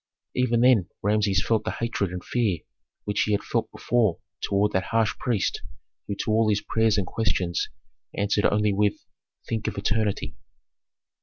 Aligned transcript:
Even 0.35 0.61
then 0.61 0.89
Rameses 1.03 1.43
felt 1.45 1.63
the 1.63 1.69
hatred 1.69 2.09
and 2.11 2.23
fear 2.25 2.61
which 3.03 3.21
he 3.21 3.33
had 3.33 3.43
felt 3.43 3.69
before 3.71 4.17
toward 4.41 4.71
that 4.71 4.85
harsh 4.85 5.15
priest 5.19 5.61
who 6.07 6.15
to 6.21 6.31
all 6.31 6.49
his 6.49 6.59
prayers 6.63 6.97
and 6.97 7.05
questions 7.05 7.69
answered 8.15 8.45
only 8.47 8.73
with, 8.73 8.93
"Think 9.47 9.67
of 9.67 9.77
eternity." 9.77 10.35